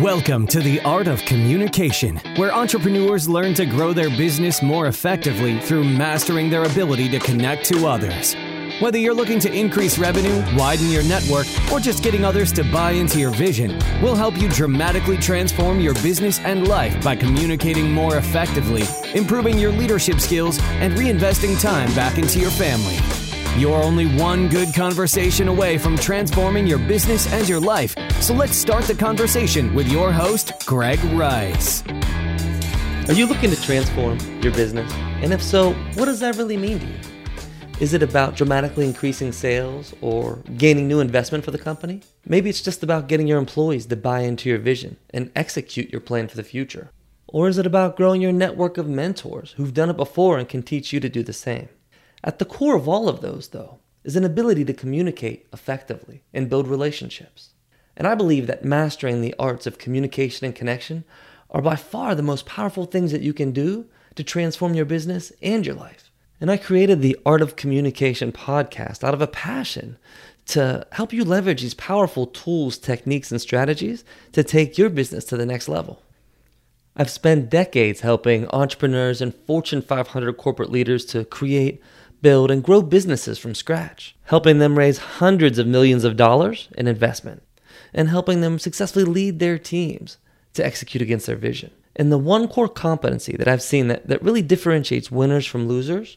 Welcome 0.00 0.46
to 0.46 0.60
the 0.60 0.80
Art 0.80 1.06
of 1.06 1.20
Communication, 1.26 2.16
where 2.36 2.50
entrepreneurs 2.50 3.28
learn 3.28 3.52
to 3.52 3.66
grow 3.66 3.92
their 3.92 4.08
business 4.08 4.62
more 4.62 4.86
effectively 4.86 5.60
through 5.60 5.84
mastering 5.84 6.48
their 6.48 6.64
ability 6.64 7.10
to 7.10 7.18
connect 7.18 7.66
to 7.66 7.86
others. 7.86 8.34
Whether 8.80 8.96
you're 8.96 9.12
looking 9.12 9.38
to 9.40 9.52
increase 9.52 9.98
revenue, 9.98 10.42
widen 10.56 10.88
your 10.88 11.02
network, 11.02 11.46
or 11.70 11.78
just 11.78 12.02
getting 12.02 12.24
others 12.24 12.52
to 12.52 12.64
buy 12.64 12.92
into 12.92 13.20
your 13.20 13.32
vision, 13.32 13.78
we'll 14.00 14.14
help 14.14 14.40
you 14.40 14.48
dramatically 14.48 15.18
transform 15.18 15.78
your 15.78 15.94
business 15.96 16.40
and 16.40 16.68
life 16.68 17.04
by 17.04 17.14
communicating 17.14 17.92
more 17.92 18.16
effectively, 18.16 18.84
improving 19.14 19.58
your 19.58 19.72
leadership 19.72 20.20
skills, 20.20 20.58
and 20.80 20.94
reinvesting 20.94 21.60
time 21.60 21.94
back 21.94 22.16
into 22.16 22.40
your 22.40 22.50
family. 22.52 22.96
You're 23.58 23.82
only 23.82 24.06
one 24.06 24.48
good 24.48 24.72
conversation 24.72 25.46
away 25.46 25.76
from 25.76 25.98
transforming 25.98 26.66
your 26.66 26.78
business 26.78 27.30
and 27.30 27.46
your 27.46 27.60
life. 27.60 27.94
So 28.22 28.32
let's 28.32 28.56
start 28.56 28.84
the 28.84 28.94
conversation 28.94 29.74
with 29.74 29.88
your 29.88 30.10
host, 30.10 30.64
Greg 30.64 30.98
Rice. 31.12 31.86
Are 33.08 33.12
you 33.12 33.26
looking 33.26 33.50
to 33.50 33.60
transform 33.60 34.18
your 34.40 34.54
business? 34.54 34.90
And 35.20 35.34
if 35.34 35.42
so, 35.42 35.74
what 35.96 36.06
does 36.06 36.20
that 36.20 36.36
really 36.36 36.56
mean 36.56 36.78
to 36.78 36.86
you? 36.86 36.98
Is 37.78 37.92
it 37.92 38.02
about 38.02 38.36
dramatically 38.36 38.86
increasing 38.86 39.32
sales 39.32 39.92
or 40.00 40.36
gaining 40.56 40.88
new 40.88 41.00
investment 41.00 41.44
for 41.44 41.50
the 41.50 41.58
company? 41.58 42.00
Maybe 42.24 42.48
it's 42.48 42.62
just 42.62 42.82
about 42.82 43.06
getting 43.06 43.26
your 43.26 43.38
employees 43.38 43.84
to 43.86 43.96
buy 43.96 44.20
into 44.20 44.48
your 44.48 44.60
vision 44.60 44.96
and 45.10 45.30
execute 45.36 45.92
your 45.92 46.00
plan 46.00 46.28
for 46.28 46.36
the 46.36 46.42
future. 46.42 46.90
Or 47.26 47.48
is 47.48 47.58
it 47.58 47.66
about 47.66 47.98
growing 47.98 48.22
your 48.22 48.32
network 48.32 48.78
of 48.78 48.88
mentors 48.88 49.52
who've 49.52 49.74
done 49.74 49.90
it 49.90 49.96
before 49.98 50.38
and 50.38 50.48
can 50.48 50.62
teach 50.62 50.90
you 50.94 51.00
to 51.00 51.08
do 51.10 51.22
the 51.22 51.34
same? 51.34 51.68
At 52.24 52.38
the 52.38 52.44
core 52.44 52.76
of 52.76 52.88
all 52.88 53.08
of 53.08 53.20
those, 53.20 53.48
though, 53.48 53.80
is 54.04 54.16
an 54.16 54.24
ability 54.24 54.64
to 54.64 54.72
communicate 54.72 55.46
effectively 55.52 56.22
and 56.32 56.48
build 56.48 56.68
relationships. 56.68 57.50
And 57.96 58.06
I 58.06 58.14
believe 58.14 58.46
that 58.46 58.64
mastering 58.64 59.20
the 59.20 59.34
arts 59.38 59.66
of 59.66 59.78
communication 59.78 60.44
and 60.44 60.54
connection 60.54 61.04
are 61.50 61.62
by 61.62 61.76
far 61.76 62.14
the 62.14 62.22
most 62.22 62.46
powerful 62.46 62.86
things 62.86 63.12
that 63.12 63.22
you 63.22 63.32
can 63.32 63.52
do 63.52 63.86
to 64.14 64.24
transform 64.24 64.74
your 64.74 64.84
business 64.84 65.32
and 65.42 65.66
your 65.66 65.74
life. 65.74 66.10
And 66.40 66.50
I 66.50 66.56
created 66.56 67.00
the 67.00 67.18
Art 67.24 67.42
of 67.42 67.56
Communication 67.56 68.32
podcast 68.32 69.04
out 69.04 69.14
of 69.14 69.22
a 69.22 69.26
passion 69.26 69.96
to 70.46 70.86
help 70.92 71.12
you 71.12 71.24
leverage 71.24 71.62
these 71.62 71.74
powerful 71.74 72.26
tools, 72.26 72.78
techniques, 72.78 73.30
and 73.30 73.40
strategies 73.40 74.04
to 74.32 74.42
take 74.42 74.76
your 74.76 74.90
business 74.90 75.24
to 75.26 75.36
the 75.36 75.46
next 75.46 75.68
level. 75.68 76.02
I've 76.96 77.10
spent 77.10 77.48
decades 77.48 78.00
helping 78.00 78.48
entrepreneurs 78.48 79.22
and 79.22 79.34
Fortune 79.34 79.82
500 79.82 80.36
corporate 80.36 80.70
leaders 80.70 81.04
to 81.06 81.24
create 81.24 81.80
build, 82.22 82.50
and 82.50 82.62
grow 82.62 82.80
businesses 82.80 83.38
from 83.38 83.54
scratch, 83.54 84.16
helping 84.24 84.58
them 84.58 84.78
raise 84.78 84.98
hundreds 84.98 85.58
of 85.58 85.66
millions 85.66 86.04
of 86.04 86.16
dollars 86.16 86.68
in 86.78 86.88
investment, 86.88 87.42
and 87.92 88.08
helping 88.08 88.40
them 88.40 88.58
successfully 88.58 89.04
lead 89.04 89.38
their 89.38 89.58
teams 89.58 90.16
to 90.54 90.64
execute 90.64 91.02
against 91.02 91.26
their 91.26 91.36
vision. 91.36 91.70
And 91.94 92.10
the 92.10 92.18
one 92.18 92.48
core 92.48 92.68
competency 92.68 93.36
that 93.36 93.48
I've 93.48 93.62
seen 93.62 93.88
that, 93.88 94.06
that 94.06 94.22
really 94.22 94.42
differentiates 94.42 95.10
winners 95.10 95.46
from 95.46 95.68
losers 95.68 96.16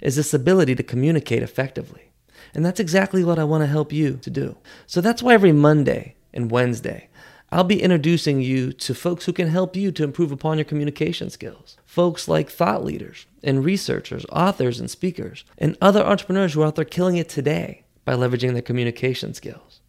is 0.00 0.16
this 0.16 0.34
ability 0.34 0.74
to 0.74 0.82
communicate 0.82 1.42
effectively. 1.42 2.10
And 2.54 2.66
that's 2.66 2.80
exactly 2.80 3.22
what 3.24 3.38
I 3.38 3.44
want 3.44 3.62
to 3.62 3.68
help 3.68 3.92
you 3.92 4.18
to 4.22 4.30
do. 4.30 4.56
So 4.86 5.00
that's 5.00 5.22
why 5.22 5.34
every 5.34 5.52
Monday 5.52 6.16
and 6.34 6.50
Wednesday, 6.50 7.08
I'll 7.52 7.64
be 7.64 7.82
introducing 7.82 8.40
you 8.40 8.72
to 8.72 8.94
folks 8.94 9.26
who 9.26 9.34
can 9.34 9.48
help 9.48 9.76
you 9.76 9.92
to 9.92 10.04
improve 10.04 10.32
upon 10.32 10.56
your 10.56 10.64
communication 10.64 11.28
skills. 11.28 11.76
Folks 11.84 12.26
like 12.26 12.48
thought 12.48 12.82
leaders 12.82 13.26
and 13.44 13.62
researchers, 13.62 14.24
authors 14.32 14.80
and 14.80 14.90
speakers, 14.90 15.44
and 15.58 15.76
other 15.78 16.02
entrepreneurs 16.02 16.54
who 16.54 16.62
are 16.62 16.68
out 16.68 16.76
there 16.76 16.86
killing 16.86 17.18
it 17.18 17.28
today 17.28 17.84
by 18.06 18.14
leveraging 18.14 18.54
their 18.54 18.62
communication 18.62 19.34
skills. 19.34 19.80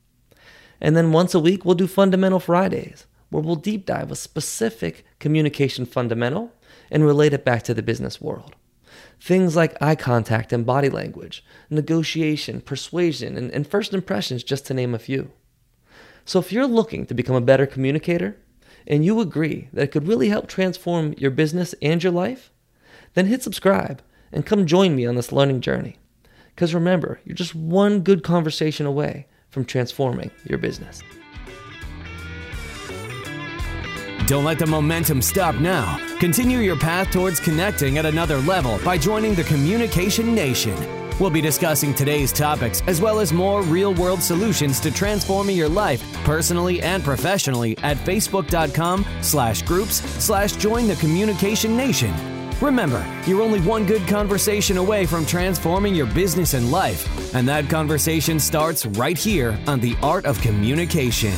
And 0.82 0.98
then 0.98 1.14
once 1.14 1.34
a 1.34 1.40
week, 1.40 1.64
we'll 1.64 1.76
do 1.76 1.88
Fundamental 1.88 2.42
Fridays, 2.42 3.06
where 3.30 3.42
we'll 3.42 3.56
deep 3.56 3.86
dive 3.86 4.12
a 4.12 4.18
specific 4.18 5.06
communication 5.20 5.86
fundamental 5.86 6.52
and 6.92 7.06
relate 7.06 7.32
it 7.32 7.46
back 7.46 7.64
to 7.64 7.74
the 7.74 7.82
business 7.82 8.20
world. 8.20 8.58
Things 9.22 9.56
like 9.56 9.82
eye 9.82 9.96
contact 9.96 10.52
and 10.52 10.66
body 10.66 10.90
language, 10.90 11.46
negotiation, 11.70 12.60
persuasion, 12.60 13.38
and, 13.38 13.50
and 13.52 13.66
first 13.66 13.94
impressions, 13.94 14.44
just 14.44 14.66
to 14.66 14.74
name 14.74 14.94
a 14.94 15.00
few. 15.00 15.32
So 16.26 16.40
if 16.40 16.52
you're 16.52 16.68
looking 16.68 17.06
to 17.08 17.14
become 17.14 17.36
a 17.36 17.42
better 17.42 17.66
communicator 17.66 18.38
and 18.88 19.04
you 19.04 19.20
agree 19.20 19.70
that 19.74 19.84
it 19.84 19.92
could 19.92 20.08
really 20.08 20.30
help 20.30 20.48
transform 20.48 21.14
your 21.18 21.32
business 21.32 21.76
and 21.82 22.02
your 22.02 22.14
life, 22.14 22.52
then 23.14 23.28
hit 23.28 23.44
subscribe 23.44 24.02
and 24.32 24.46
come 24.46 24.66
join 24.66 24.96
me 24.96 25.06
on 25.06 25.16
this 25.16 25.32
learning 25.32 25.62
journey. 25.62 25.98
Because 26.56 26.74
remember, 26.74 27.20
you're 27.26 27.36
just 27.36 27.56
one 27.56 28.02
good 28.02 28.24
conversation 28.24 28.86
away 28.86 29.28
from 29.50 29.66
transforming 29.66 30.32
your 30.46 30.58
business. 30.58 31.02
Don't 34.26 34.46
let 34.46 34.58
the 34.58 34.66
momentum 34.66 35.22
stop 35.22 35.56
now. 35.56 36.00
Continue 36.20 36.60
your 36.60 36.78
path 36.78 37.12
towards 37.12 37.42
connecting 37.42 37.98
at 37.98 38.06
another 38.06 38.38
level 38.38 38.80
by 38.86 38.98
joining 38.98 39.36
the 39.36 39.44
Communication 39.44 40.34
Nation. 40.34 41.03
We'll 41.24 41.32
be 41.32 41.40
discussing 41.40 41.94
today's 41.94 42.34
topics 42.34 42.84
as 42.86 43.00
well 43.00 43.22
as 43.22 43.32
more 43.32 43.62
real 43.62 43.94
world 43.94 44.22
solutions 44.22 44.82
to 44.82 44.92
transforming 44.92 45.56
your 45.56 45.70
life 45.70 46.04
personally 46.26 46.82
and 46.82 47.02
professionally 47.02 47.78
at 47.78 47.96
facebook.com 47.96 49.06
slash 49.22 49.62
groups 49.62 50.02
slash 50.22 50.52
join 50.58 50.86
the 50.86 50.98
communication 50.98 51.78
nation. 51.78 52.14
Remember, 52.60 53.08
you're 53.26 53.42
only 53.42 53.62
one 53.62 53.86
good 53.86 54.06
conversation 54.06 54.76
away 54.76 55.06
from 55.06 55.26
transforming 55.26 55.96
your 55.96 56.08
business 56.08 56.56
and 56.56 56.70
life, 56.72 57.34
and 57.34 57.48
that 57.48 57.70
conversation 57.70 58.38
starts 58.38 58.86
right 58.86 59.18
here 59.18 59.58
on 59.66 59.80
The 59.80 59.96
Art 60.02 60.26
of 60.26 60.42
Communication. 60.42 61.34